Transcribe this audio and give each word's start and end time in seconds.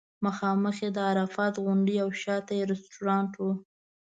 مخامخ 0.25 0.77
یې 0.83 0.89
د 0.93 0.97
عرفات 1.09 1.53
غونډۍ 1.63 1.97
او 2.03 2.09
شاته 2.21 2.53
یې 2.59 2.63
رستورانټ 2.71 3.31
و. 3.43 3.45